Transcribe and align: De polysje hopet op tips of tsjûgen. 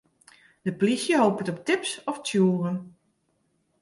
De 0.65 0.71
polysje 0.79 1.15
hopet 1.23 1.49
op 1.51 1.59
tips 1.67 1.91
of 2.11 2.17
tsjûgen. 2.21 2.77